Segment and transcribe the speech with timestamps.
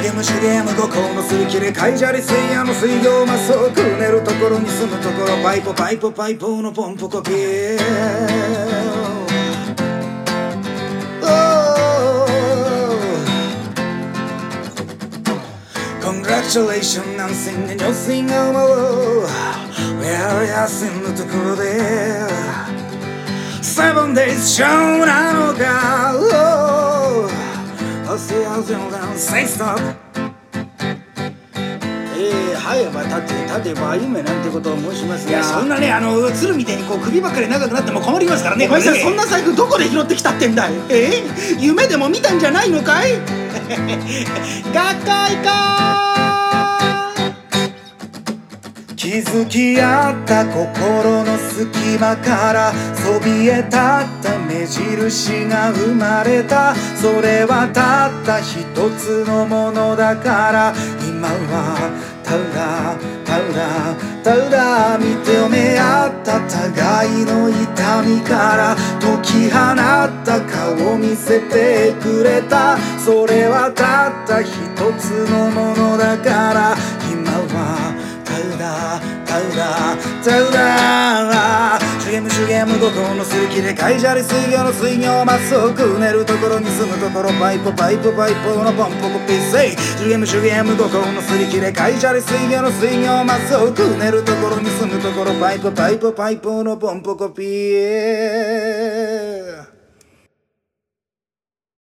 [0.00, 7.78] ュゲムシュゲム五行の水切れ海砂利水屋の水行マスをくねるところに住むところパイポパイポパイポのポンポコピー
[16.00, 19.26] Congratulations なんせんが女性が思う
[20.00, 22.26] Where are 休むところで
[23.60, 26.69] Seven days show なのか Oh
[28.30, 28.62] Say I'll
[29.16, 29.80] say stop
[32.16, 35.30] えー、はいば立て立てば夢なんてことを申しますが。
[35.30, 40.74] いやそんなねあの鶴みたいにこう首ばっかり長くなっても困りますからねお前さんそんな財布どこで拾ってきたってんだい？
[40.90, 43.14] えー、夢でも見たんじゃないのかい？
[44.72, 45.90] 学会か
[46.68, 46.69] 気
[49.20, 53.70] づき合った心の隙間からそびえ立っ
[54.22, 56.74] た目印が生まれた。
[56.74, 58.64] それはたった一
[58.98, 60.74] つのものだから
[61.08, 61.90] 今は
[62.22, 72.76] ただただただ見て埋め合った互いの痛みから解き放った顔を見せてくれた。
[72.98, 74.50] それはたった一
[74.98, 76.09] つのものだ
[79.56, 79.96] だ。
[80.24, 89.70] ただただシュゲムシュゲム五行のすり切れ海砂利水魚の水魚まっすぐうねるところに住むところパイプパイプパイプのポンポコピッセイ。
[89.70, 98.89] シュゲムシュゲム五行のすり切れ海砂利水魚の水魚まっすぐうねるところに住むところパイプパイプパイプのポンポコピー